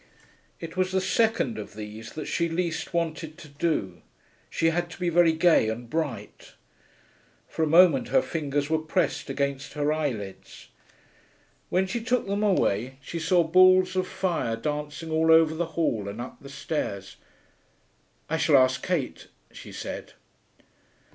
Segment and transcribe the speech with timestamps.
[0.59, 4.01] It was the second of these that she least wanted to do.
[4.49, 6.53] She had to be very gay and bright....
[7.47, 10.69] For a moment her fingers were pressed against her eyelids.
[11.69, 16.09] When she took them away she saw balls of fire dancing all over the hall
[16.09, 17.17] and up the stairs.
[18.27, 20.13] 'I shall ask Kate,' she said.